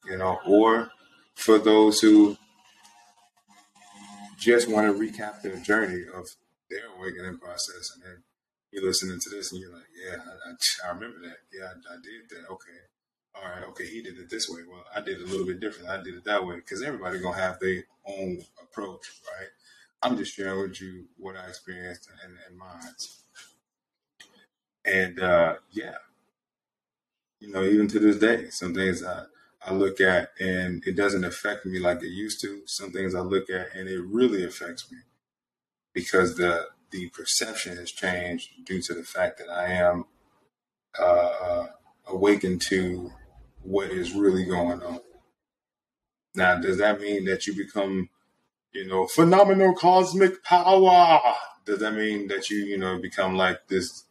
You 0.06 0.18
know, 0.18 0.40
or 0.46 0.92
for 1.34 1.58
those 1.58 2.00
who 2.00 2.38
just 4.38 4.70
want 4.70 4.86
to 4.86 4.94
recap 5.02 5.42
their 5.42 5.58
journey 5.58 6.04
of 6.14 6.28
their 6.70 6.88
awakening 6.98 7.40
process, 7.40 7.92
and 7.96 8.04
then 8.04 8.24
you're 8.72 8.86
listening 8.86 9.20
to 9.20 9.30
this, 9.30 9.52
and 9.52 9.62
you're 9.62 9.74
like, 9.74 9.88
yeah, 9.96 10.18
I, 10.18 10.88
I, 10.88 10.90
I 10.90 10.94
remember 10.94 11.20
that. 11.24 11.38
Yeah, 11.54 11.66
I, 11.66 11.94
I 11.94 11.98
did 12.04 12.30
that. 12.30 12.52
Okay. 12.52 12.80
All 13.38 13.50
right, 13.50 13.68
okay, 13.70 13.86
he 13.86 14.02
did 14.02 14.18
it 14.18 14.30
this 14.30 14.48
way. 14.48 14.62
Well, 14.70 14.86
I 14.96 15.02
did 15.02 15.20
it 15.20 15.28
a 15.28 15.30
little 15.30 15.46
bit 15.46 15.60
different. 15.60 15.90
I 15.90 16.02
did 16.02 16.16
it 16.16 16.24
that 16.24 16.46
way 16.46 16.56
because 16.56 16.82
everybody 16.82 17.20
gonna 17.20 17.36
have 17.36 17.60
their 17.60 17.84
own 18.08 18.42
approach, 18.64 19.12
right? 19.38 19.50
I'm 20.02 20.18
just 20.18 20.36
sharing 20.36 20.62
with 20.62 20.82
you 20.82 21.06
what 21.18 21.36
I 21.36 21.48
experienced 21.48 22.10
and, 22.24 22.34
and 22.48 22.58
mine. 22.58 22.94
And 24.86 25.20
uh, 25.20 25.56
yeah, 25.72 25.96
you 27.40 27.52
know, 27.52 27.64
even 27.64 27.88
to 27.90 28.00
this 28.00 28.18
day, 28.18 28.50
some 28.50 28.74
things 28.74 29.04
I, 29.04 29.24
I 29.66 29.74
look 29.74 30.00
at 30.00 30.30
and 30.40 30.84
it 30.86 30.96
doesn't 30.96 31.24
affect 31.24 31.66
me 31.66 31.80
like 31.80 32.04
it 32.04 32.10
used 32.10 32.42
to. 32.42 32.62
Some 32.66 32.92
things 32.92 33.16
I 33.16 33.22
look 33.22 33.50
at 33.50 33.76
and 33.76 33.90
it 33.90 34.02
really 34.02 34.44
affects 34.44 34.92
me 34.92 35.00
because 35.94 36.36
the 36.36 36.68
the 36.92 37.10
perception 37.10 37.76
has 37.78 37.92
changed 37.92 38.50
due 38.66 38.82
to 38.82 38.94
the 38.94 39.04
fact 39.04 39.40
that 39.40 39.50
I 39.50 39.74
am 39.74 40.06
uh, 41.00 41.04
uh 41.04 41.68
awakened 42.08 42.62
to 42.62 43.12
what 43.64 43.90
is 43.90 44.14
really 44.14 44.46
going 44.46 44.84
on. 44.84 45.00
Now, 46.36 46.60
does 46.60 46.78
that 46.78 47.02
mean 47.02 47.26
that 47.26 47.48
you 47.48 47.56
become 47.56 48.10
you 48.76 48.86
know, 48.86 49.08
phenomenal 49.08 49.74
cosmic 49.74 50.44
power. 50.44 51.22
Does 51.66 51.80
that 51.80 51.94
mean 51.94 52.28
that 52.28 52.50
you, 52.50 52.58
you 52.58 52.78
know, 52.78 53.00
become 53.00 53.36
like 53.36 53.68
this 53.70 54.04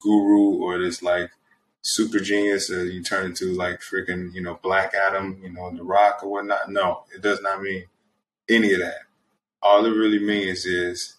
guru 0.00 0.56
or 0.56 0.78
this 0.78 1.02
like 1.02 1.30
super 1.82 2.18
genius 2.18 2.70
or 2.70 2.84
you 2.84 3.02
turn 3.02 3.26
into 3.26 3.54
like 3.54 3.80
freaking, 3.80 4.34
you 4.34 4.42
know, 4.42 4.58
Black 4.60 4.92
Adam, 4.92 5.40
you 5.42 5.52
know, 5.52 5.70
The 5.70 5.84
Rock 5.84 6.20
or 6.24 6.32
whatnot? 6.32 6.68
No, 6.68 7.04
it 7.14 7.22
does 7.22 7.40
not 7.40 7.62
mean 7.62 7.84
any 8.50 8.74
of 8.74 8.80
that. 8.80 9.02
All 9.62 9.86
it 9.86 9.90
really 9.90 10.18
means 10.18 10.66
is 10.66 11.16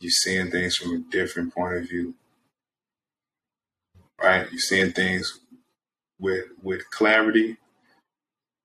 you're 0.00 0.10
seeing 0.10 0.50
things 0.50 0.76
from 0.76 0.94
a 0.94 1.10
different 1.10 1.54
point 1.54 1.76
of 1.76 1.88
view. 1.88 2.14
Right? 4.20 4.50
You're 4.50 4.58
seeing 4.58 4.92
things 4.92 5.40
with 6.18 6.46
with 6.62 6.90
clarity 6.90 7.58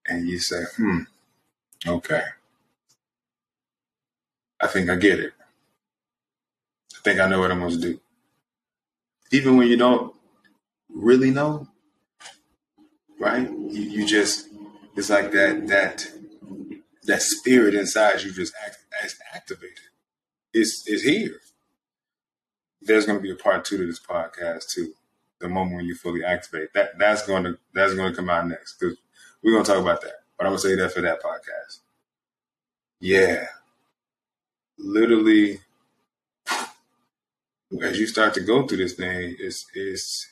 and 0.07 0.27
you 0.27 0.39
say, 0.39 0.63
hmm, 0.77 0.99
okay. 1.85 2.23
I 4.61 4.67
think 4.67 4.89
I 4.89 4.95
get 4.95 5.19
it. 5.19 5.33
I 6.93 6.99
think 7.03 7.19
I 7.19 7.27
know 7.27 7.39
what 7.39 7.51
I'm 7.51 7.59
supposed 7.59 7.81
to 7.81 7.93
do. 7.93 7.99
Even 9.31 9.57
when 9.57 9.67
you 9.67 9.77
don't 9.77 10.15
really 10.89 11.31
know, 11.31 11.67
right? 13.19 13.49
You, 13.49 13.81
you 13.81 14.05
just 14.05 14.47
it's 14.95 15.09
like 15.09 15.31
that 15.31 15.67
that 15.67 16.07
that 17.03 17.21
spirit 17.21 17.75
inside 17.75 18.21
you 18.21 18.31
just 18.31 18.53
act, 18.65 18.77
activated. 19.33 19.77
It's 20.53 20.87
it's 20.87 21.03
here. 21.03 21.39
There's 22.81 23.05
going 23.05 23.17
to 23.17 23.23
be 23.23 23.31
a 23.31 23.35
part 23.35 23.65
two 23.65 23.77
to 23.77 23.85
this 23.85 23.99
podcast 23.99 24.69
too. 24.69 24.93
The 25.39 25.49
moment 25.49 25.77
when 25.77 25.85
you 25.85 25.95
fully 25.95 26.23
activate 26.23 26.73
that 26.73 26.97
that's 26.97 27.25
going 27.27 27.43
to 27.43 27.57
that's 27.73 27.93
going 27.93 28.11
to 28.11 28.15
come 28.15 28.29
out 28.29 28.47
next 28.47 28.77
because 28.79 28.97
we're 29.43 29.51
going 29.51 29.65
to 29.65 29.71
talk 29.71 29.81
about 29.81 30.01
that. 30.01 30.13
But 30.37 30.47
I'm 30.47 30.51
going 30.51 30.61
to 30.61 30.67
say 30.67 30.75
that 30.75 30.93
for 30.93 31.01
that 31.01 31.21
podcast. 31.21 31.79
Yeah, 32.99 33.47
literally 34.77 35.59
as 37.81 37.99
you 37.99 38.07
start 38.07 38.33
to 38.35 38.41
go 38.41 38.65
through 38.65 38.77
this 38.77 38.93
thing, 38.93 39.35
it's 39.39 39.65
it's 39.73 40.27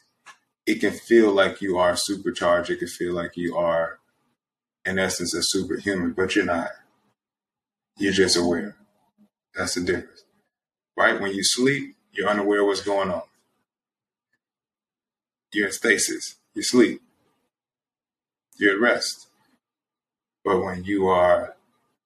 it 0.66 0.80
can 0.80 0.92
feel 0.92 1.32
like 1.32 1.62
you 1.62 1.78
are 1.78 1.96
supercharged. 1.96 2.70
It 2.70 2.80
can 2.80 2.88
feel 2.88 3.14
like 3.14 3.36
you 3.36 3.58
are, 3.58 4.00
in 4.86 4.98
essence, 4.98 5.34
a 5.34 5.42
superhuman, 5.44 6.14
but 6.14 6.36
you're 6.36 6.46
not. 6.46 6.70
You're 7.98 8.14
just 8.14 8.38
aware. 8.38 8.76
That's 9.56 9.76
the 9.76 9.82
difference, 9.82 10.24
right? 10.98 11.20
When 11.20 11.34
you 11.34 11.44
sleep, 11.44 11.96
you're 12.12 12.30
unaware 12.30 12.62
of 12.62 12.68
what's 12.68 12.82
going 12.82 13.12
on. 13.12 13.24
You're 15.54 15.68
in 15.68 15.74
stasis. 15.74 16.36
You 16.56 16.64
sleep. 16.64 17.02
You're 18.58 18.74
at 18.76 18.82
rest. 18.82 19.28
But 20.44 20.64
when 20.64 20.84
you 20.84 21.08
are, 21.08 21.56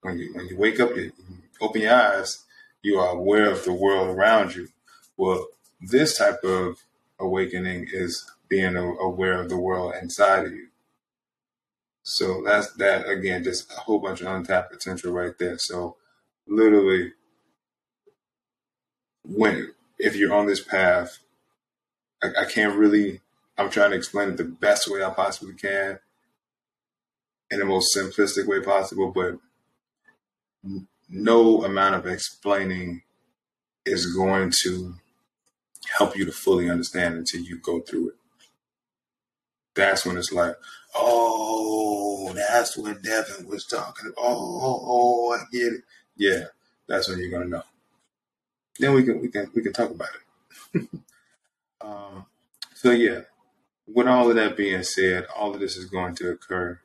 when 0.01 0.17
you 0.17 0.33
when 0.33 0.47
you 0.47 0.57
wake 0.57 0.79
up, 0.79 0.95
you, 0.95 1.11
open 1.61 1.81
your 1.81 1.93
eyes, 1.93 2.45
you 2.81 2.97
are 2.99 3.09
aware 3.09 3.49
of 3.51 3.63
the 3.65 3.73
world 3.73 4.09
around 4.09 4.55
you. 4.55 4.69
Well, 5.17 5.47
This 5.81 6.17
type 6.17 6.43
of 6.43 6.83
awakening 7.19 7.87
is 7.91 8.29
being 8.49 8.75
aware 8.75 9.41
of 9.41 9.49
the 9.49 9.57
world 9.57 9.93
inside 10.01 10.45
of 10.45 10.53
you. 10.53 10.67
So 12.03 12.41
that's 12.45 12.71
that 12.75 13.07
again, 13.09 13.43
just 13.43 13.71
a 13.71 13.75
whole 13.75 13.99
bunch 13.99 14.21
of 14.21 14.27
untapped 14.27 14.71
potential 14.71 15.11
right 15.11 15.37
there. 15.37 15.57
So 15.57 15.97
literally 16.47 17.13
when 19.23 19.73
if 19.99 20.15
you're 20.15 20.33
on 20.33 20.45
this 20.47 20.63
path, 20.63 21.19
I, 22.23 22.29
I 22.41 22.45
can't 22.45 22.77
really 22.77 23.21
I'm 23.57 23.69
trying 23.69 23.91
to 23.91 23.97
explain 23.97 24.29
it 24.29 24.37
the 24.37 24.43
best 24.45 24.89
way 24.89 25.03
I 25.03 25.09
possibly 25.09 25.53
can 25.55 25.99
in 27.51 27.59
the 27.59 27.65
most 27.65 27.95
simplistic 27.95 28.47
way 28.47 28.61
possible, 28.61 29.11
but 29.11 29.37
no 31.09 31.63
amount 31.63 31.95
of 31.95 32.05
explaining 32.05 33.01
is 33.85 34.13
going 34.13 34.51
to 34.63 34.95
help 35.97 36.17
you 36.17 36.25
to 36.25 36.31
fully 36.31 36.69
understand 36.69 37.15
until 37.15 37.41
you 37.41 37.59
go 37.59 37.79
through 37.79 38.09
it. 38.09 38.15
That's 39.75 40.05
when 40.05 40.17
it's 40.17 40.31
like, 40.31 40.55
oh, 40.95 42.33
that's 42.35 42.77
what 42.77 43.01
Devin 43.01 43.47
was 43.47 43.65
talking 43.65 44.07
about. 44.07 44.15
Oh, 44.17 44.83
oh, 44.85 45.31
I 45.33 45.43
get 45.51 45.73
it. 45.73 45.81
Yeah, 46.15 46.45
that's 46.87 47.07
when 47.07 47.19
you're 47.19 47.29
gonna 47.29 47.45
know. 47.45 47.63
Then 48.79 48.93
we 48.93 49.03
can 49.03 49.21
we 49.21 49.29
can 49.29 49.51
we 49.53 49.61
can 49.61 49.73
talk 49.73 49.91
about 49.91 50.09
it. 50.73 50.87
um, 51.81 52.25
so 52.73 52.91
yeah, 52.91 53.21
with 53.87 54.07
all 54.07 54.29
of 54.29 54.35
that 54.35 54.57
being 54.57 54.83
said, 54.83 55.27
all 55.35 55.53
of 55.53 55.59
this 55.59 55.77
is 55.77 55.85
going 55.85 56.15
to 56.15 56.31
occur, 56.31 56.79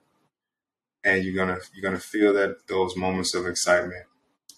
and 1.03 1.25
you're 1.25 1.35
gonna 1.35 1.59
you're 1.75 1.83
gonna 1.83 2.01
feel 2.01 2.35
that 2.35 2.67
those 2.69 2.97
moments 2.97 3.35
of 3.35 3.47
excitement. 3.47 4.05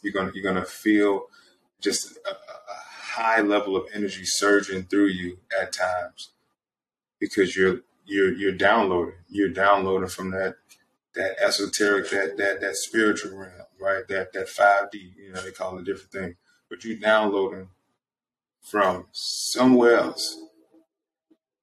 You're 0.04 0.12
gonna 0.12 0.32
you're 0.34 0.44
gonna 0.44 0.66
feel 0.66 1.24
just 1.80 2.18
a, 2.18 2.30
a 2.30 2.76
high 3.14 3.40
level 3.40 3.76
of 3.76 3.86
energy 3.94 4.24
surging 4.24 4.84
through 4.84 5.08
you 5.08 5.38
at 5.60 5.72
times 5.72 6.30
because 7.18 7.56
you're 7.56 7.80
you're 8.06 8.32
you're 8.32 8.52
downloading. 8.52 9.14
You're 9.28 9.48
downloading 9.48 10.08
from 10.08 10.30
that 10.32 10.56
that 11.14 11.40
esoteric, 11.40 12.10
that 12.10 12.36
that 12.36 12.60
that 12.60 12.76
spiritual 12.76 13.38
realm, 13.38 13.52
right? 13.80 14.06
That 14.08 14.32
that 14.34 14.48
five 14.48 14.90
D, 14.90 15.12
you 15.16 15.32
know, 15.32 15.42
they 15.42 15.50
call 15.52 15.76
it 15.78 15.82
a 15.82 15.84
different 15.84 16.12
thing. 16.12 16.36
But 16.68 16.84
you're 16.84 16.98
downloading 16.98 17.68
from 18.62 19.06
somewhere 19.12 19.96
else. 19.96 20.38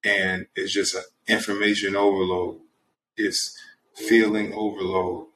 And 0.04 0.48
it's 0.56 0.74
just 0.74 0.96
an 0.96 1.04
information 1.28 1.96
overload. 1.96 2.60
It's 3.18 3.58
feeling 3.96 4.54
overload. 4.54 5.28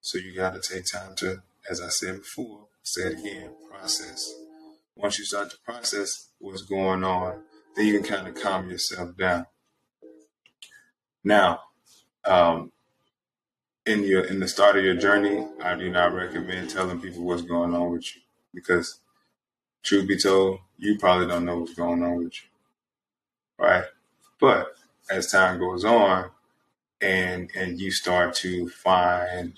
So 0.00 0.18
you 0.18 0.34
gotta 0.34 0.60
take 0.60 0.86
time 0.86 1.14
to, 1.16 1.42
as 1.70 1.80
I 1.80 1.88
said 1.88 2.18
before, 2.18 2.66
say 2.82 3.02
it 3.02 3.18
again, 3.20 3.50
process. 3.70 4.34
Once 4.96 5.18
you 5.18 5.24
start 5.24 5.50
to 5.50 5.56
process 5.64 6.30
what's 6.40 6.62
going 6.62 7.04
on, 7.04 7.42
then 7.76 7.86
you 7.86 8.00
can 8.00 8.16
kind 8.16 8.28
of 8.28 8.34
calm 8.34 8.68
yourself 8.68 9.16
down. 9.16 9.46
Now, 11.22 11.60
um, 12.24 12.72
in 13.86 14.02
your 14.02 14.24
in 14.24 14.40
the 14.40 14.48
start 14.48 14.76
of 14.76 14.84
your 14.84 14.96
journey, 14.96 15.46
I 15.62 15.74
do 15.76 15.90
not 15.90 16.12
recommend 16.12 16.70
telling 16.70 17.00
people 17.00 17.24
what's 17.24 17.42
going 17.42 17.72
on 17.72 17.92
with 17.92 18.14
you 18.14 18.22
because, 18.52 19.00
truth 19.82 20.08
be 20.08 20.18
told, 20.18 20.58
you 20.76 20.98
probably 20.98 21.28
don't 21.28 21.44
know 21.44 21.58
what's 21.58 21.74
going 21.74 22.02
on 22.02 22.16
with 22.16 22.34
you, 22.34 23.64
right? 23.64 23.84
But 24.40 24.74
as 25.10 25.30
time 25.30 25.58
goes 25.58 25.84
on, 25.84 26.30
and 27.00 27.50
and 27.54 27.80
you 27.80 27.90
start 27.90 28.34
to 28.36 28.68
find 28.68 29.54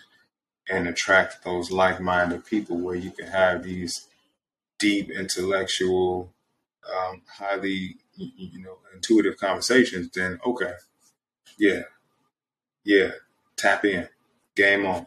and 0.69 0.87
attract 0.87 1.45
those 1.45 1.71
like-minded 1.71 2.45
people 2.45 2.79
where 2.79 2.97
you 2.97 3.11
can 3.11 3.27
have 3.27 3.65
these 3.65 4.09
deep 4.79 5.11
intellectual 5.11 6.33
um, 6.93 7.23
highly 7.27 7.97
you 8.17 8.63
know 8.63 8.79
intuitive 8.95 9.37
conversations 9.39 10.11
then 10.15 10.39
okay 10.47 10.73
yeah, 11.59 11.83
yeah, 12.85 13.11
tap 13.57 13.85
in, 13.85 14.09
game 14.57 14.87
on. 14.87 15.07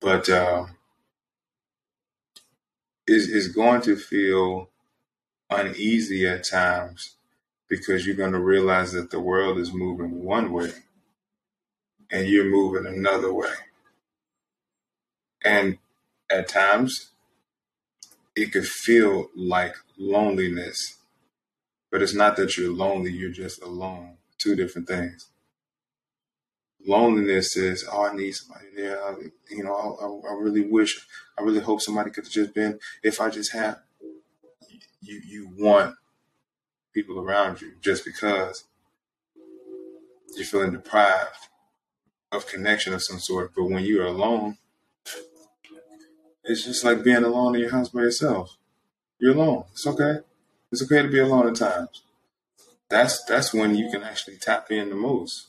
But 0.00 0.28
uh, 0.28 0.66
is 3.06 3.28
is 3.28 3.48
going 3.48 3.82
to 3.82 3.96
feel 3.96 4.70
uneasy 5.50 6.26
at 6.26 6.48
times 6.48 7.16
because 7.68 8.06
you're 8.06 8.16
going 8.16 8.32
to 8.32 8.40
realize 8.40 8.92
that 8.92 9.10
the 9.10 9.20
world 9.20 9.58
is 9.58 9.72
moving 9.72 10.24
one 10.24 10.52
way 10.52 10.72
and 12.10 12.26
you're 12.26 12.50
moving 12.50 12.86
another 12.86 13.32
way. 13.32 13.52
And 15.44 15.78
at 16.30 16.48
times, 16.48 17.10
it 18.36 18.52
could 18.52 18.66
feel 18.66 19.28
like 19.34 19.74
loneliness, 19.98 20.98
but 21.90 22.02
it's 22.02 22.14
not 22.14 22.36
that 22.36 22.56
you're 22.56 22.72
lonely, 22.72 23.12
you're 23.12 23.30
just 23.30 23.62
alone 23.62 24.16
two 24.40 24.56
different 24.56 24.88
things. 24.88 25.30
Loneliness 26.86 27.56
is, 27.56 27.86
oh, 27.92 28.06
I 28.06 28.16
need 28.16 28.32
somebody 28.32 28.66
there. 28.74 28.98
you 29.50 29.62
know, 29.62 30.22
I, 30.24 30.30
I, 30.30 30.34
really 30.40 30.62
wish, 30.62 30.98
I 31.38 31.42
really 31.42 31.60
hope 31.60 31.82
somebody 31.82 32.10
could 32.10 32.24
have 32.24 32.32
just 32.32 32.54
been. 32.54 32.80
If 33.02 33.20
I 33.20 33.28
just 33.28 33.52
had, 33.52 33.76
you, 35.02 35.20
you 35.26 35.50
want 35.58 35.96
people 36.94 37.20
around 37.20 37.60
you 37.60 37.72
just 37.82 38.04
because 38.04 38.64
you're 40.34 40.46
feeling 40.46 40.72
deprived 40.72 41.48
of 42.32 42.46
connection 42.46 42.94
of 42.94 43.02
some 43.02 43.18
sort. 43.18 43.52
But 43.54 43.64
when 43.64 43.84
you're 43.84 44.06
alone, 44.06 44.56
it's 46.50 46.64
just 46.64 46.84
like 46.84 47.04
being 47.04 47.24
alone 47.24 47.54
in 47.54 47.62
your 47.62 47.70
house 47.70 47.88
by 47.88 48.00
yourself. 48.00 48.56
You're 49.18 49.34
alone. 49.34 49.64
It's 49.72 49.86
okay. 49.86 50.20
It's 50.72 50.82
okay 50.82 51.02
to 51.02 51.08
be 51.08 51.18
alone 51.18 51.48
at 51.48 51.56
times 51.56 52.02
that's 52.90 53.24
that's 53.24 53.54
when 53.54 53.76
you 53.76 53.88
can 53.90 54.02
actually 54.02 54.36
tap 54.36 54.70
in 54.70 54.90
the 54.90 54.96
most. 54.96 55.46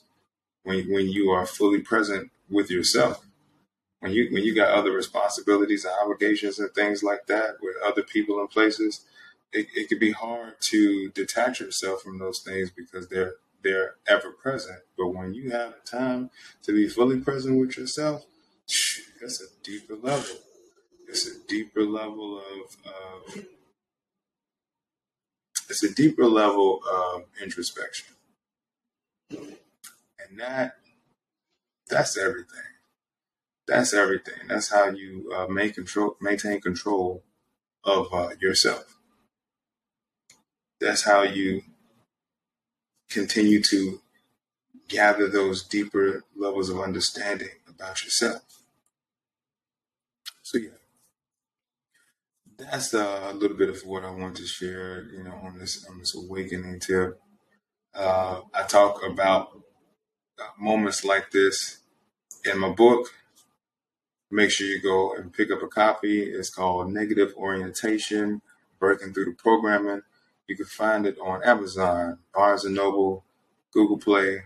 When 0.64 0.90
when 0.92 1.10
you 1.10 1.32
are 1.32 1.46
fully 1.46 1.82
present 1.82 2.32
with 2.50 2.70
yourself. 2.70 3.26
When 4.00 4.14
you 4.14 4.30
when 4.32 4.44
you 4.44 4.56
got 4.56 4.72
other 4.72 4.92
responsibilities 4.92 5.84
and 5.84 5.94
obligations 6.02 6.60
and 6.60 6.72
things 6.74 7.04
like 7.04 7.26
that 7.28 7.58
with 7.62 7.76
other 7.84 8.04
people 8.04 8.40
and 8.40 8.50
places, 8.50 9.06
it, 9.52 9.68
it 9.76 9.90
can 9.90 10.00
be 10.00 10.12
hard 10.12 10.54
to 10.70 11.10
detach 11.10 11.60
yourself 11.60 12.02
from 12.02 12.20
those 12.20 12.42
things 12.42 12.72
because 12.72 13.10
they're 13.10 13.34
they're 13.64 13.96
ever 14.08 14.32
present. 14.32 14.80
But 14.98 15.10
when 15.10 15.34
you 15.34 15.52
have 15.52 15.84
time 15.84 16.30
to 16.64 16.74
be 16.74 16.88
fully 16.88 17.20
present 17.20 17.60
with 17.60 17.78
yourself, 17.78 18.26
that's 19.20 19.42
a 19.42 19.46
deeper 19.64 19.96
level. 19.96 20.36
It's 21.12 21.28
a 21.28 21.46
deeper 21.46 21.84
level 21.84 22.40
of, 22.40 22.78
of 22.86 23.46
it's 25.70 25.84
a 25.84 25.94
deeper 25.94 26.24
level 26.26 26.80
of 26.90 27.24
introspection. 27.44 28.16
And 29.30 30.40
that 30.40 30.78
that's 31.90 32.18
everything. 32.18 32.64
That's 33.68 33.94
everything. 33.94 34.48
That's 34.48 34.72
how 34.72 34.90
you 34.90 35.34
uh, 35.36 35.48
make 35.48 35.76
control, 35.76 36.16
maintain 36.22 36.62
control 36.62 37.24
of 37.84 38.14
uh, 38.14 38.30
yourself. 38.40 38.98
That's 40.80 41.04
how 41.04 41.24
you 41.24 41.64
continue 43.10 43.62
to 43.64 44.00
gather 44.88 45.28
those 45.28 45.64
deeper 45.64 46.24
levels 46.38 46.70
of 46.70 46.80
understanding 46.80 47.50
about 47.70 48.04
yourself. 48.06 48.44
So 50.42 50.58
yeah, 50.58 50.70
that's 52.70 52.94
a 52.94 53.34
little 53.34 53.58
bit 53.58 53.70
of 53.70 53.82
what 53.86 54.04
I 54.04 54.12
want 54.12 54.38
to 54.38 54.46
share, 54.46 55.06
you 55.12 55.24
know, 55.24 55.34
on 55.44 55.58
this 55.58 55.86
on 55.90 55.98
this 56.00 56.16
awakening 56.16 56.80
tip. 56.80 57.20
Uh, 57.94 58.42
I 58.54 58.64
talk 58.64 59.02
about 59.06 59.50
uh, 60.40 60.44
moments 60.60 61.04
like 61.04 61.32
this 61.32 61.80
in 62.46 62.60
my 62.60 62.70
book. 62.70 63.14
Make 64.30 64.52
sure 64.52 64.68
you 64.68 64.82
go 64.82 65.14
and 65.14 65.34
pick 65.34 65.52
up 65.52 65.62
a 65.62 65.68
copy. 65.68 66.24
It's 66.24 66.50
called 66.50 66.92
Negative 66.92 67.34
Orientation: 67.36 68.42
Breaking 68.80 69.14
Through 69.14 69.26
the 69.26 69.32
Programming. 69.34 70.02
You 70.48 70.56
can 70.56 70.66
find 70.66 71.06
it 71.06 71.18
on 71.24 71.44
Amazon, 71.44 72.20
Barnes 72.34 72.66
and 72.66 72.76
Noble, 72.76 73.24
Google 73.72 73.98
Play. 73.98 74.44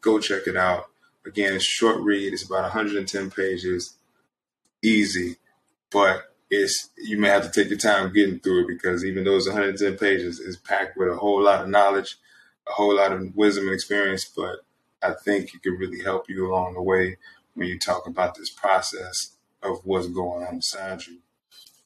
Go 0.00 0.18
check 0.20 0.46
it 0.46 0.56
out. 0.56 0.84
Again, 1.26 1.54
it's 1.54 1.64
short 1.64 2.00
read. 2.00 2.32
It's 2.32 2.44
about 2.44 2.62
110 2.62 3.30
pages. 3.30 3.96
Easy, 4.82 5.36
but 5.90 6.34
it's 6.50 6.90
you 6.96 7.18
may 7.18 7.28
have 7.28 7.50
to 7.50 7.50
take 7.50 7.70
your 7.70 7.78
time 7.78 8.12
getting 8.12 8.40
through 8.40 8.62
it 8.62 8.68
because 8.68 9.04
even 9.04 9.24
though 9.24 9.36
it's 9.36 9.46
110 9.46 9.96
pages, 9.98 10.40
it's 10.40 10.56
packed 10.56 10.96
with 10.96 11.08
a 11.08 11.16
whole 11.16 11.42
lot 11.42 11.62
of 11.62 11.68
knowledge, 11.68 12.16
a 12.66 12.72
whole 12.72 12.96
lot 12.96 13.12
of 13.12 13.36
wisdom 13.36 13.64
and 13.64 13.74
experience. 13.74 14.24
But 14.24 14.60
I 15.02 15.12
think 15.12 15.54
it 15.54 15.62
could 15.62 15.78
really 15.78 16.02
help 16.02 16.28
you 16.28 16.46
along 16.46 16.74
the 16.74 16.82
way 16.82 17.18
when 17.54 17.68
you 17.68 17.78
talk 17.78 18.06
about 18.06 18.34
this 18.34 18.50
process 18.50 19.36
of 19.62 19.80
what's 19.84 20.08
going 20.08 20.46
on 20.46 20.54
inside 20.54 21.06
you 21.06 21.18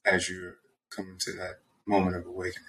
as 0.05 0.29
you're 0.29 0.57
coming 0.91 1.17
to 1.19 1.33
that 1.33 1.61
moment 1.87 2.17
of 2.17 2.27
awakening. 2.27 2.69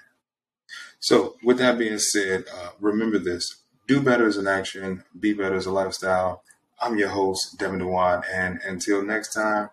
So, 0.99 1.36
with 1.43 1.58
that 1.60 1.77
being 1.77 1.99
said, 1.99 2.45
uh, 2.51 2.69
remember 2.79 3.19
this: 3.19 3.58
do 3.88 4.01
better 4.01 4.25
as 4.25 4.38
an 4.38 4.47
action, 4.47 5.03
be 5.19 5.34
better 5.34 5.56
as 5.56 5.65
a 5.65 5.71
lifestyle. 5.71 6.43
I'm 6.82 6.97
your 6.97 7.10
host, 7.10 7.58
Devin 7.60 7.79
Dewan, 7.79 8.23
and 8.32 8.60
until 8.65 9.03
next 9.03 9.34
time, 9.34 9.69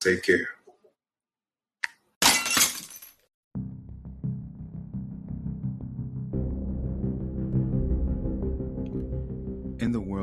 take 0.00 0.22
care. 0.22 0.48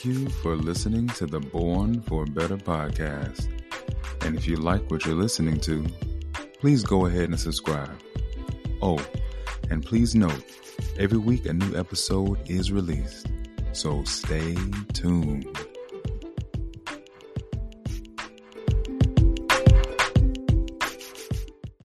Thank 0.00 0.16
you 0.16 0.30
for 0.30 0.56
listening 0.56 1.08
to 1.08 1.26
the 1.26 1.40
Born 1.40 2.00
for 2.00 2.24
Better 2.24 2.56
podcast. 2.56 3.48
And 4.22 4.34
if 4.34 4.46
you 4.46 4.56
like 4.56 4.90
what 4.90 5.04
you're 5.04 5.14
listening 5.14 5.60
to, 5.60 5.86
please 6.58 6.82
go 6.82 7.04
ahead 7.04 7.24
and 7.24 7.38
subscribe. 7.38 8.00
Oh, 8.80 8.98
and 9.68 9.84
please 9.84 10.14
note, 10.14 10.42
every 10.98 11.18
week 11.18 11.44
a 11.44 11.52
new 11.52 11.76
episode 11.76 12.38
is 12.48 12.72
released. 12.72 13.26
So 13.72 14.02
stay 14.04 14.56
tuned. 14.94 15.46